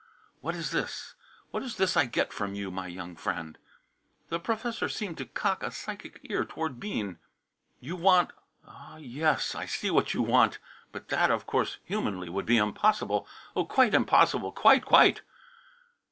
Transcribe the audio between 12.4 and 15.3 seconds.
be impossible. Oh, quite impossible, quite, quite!"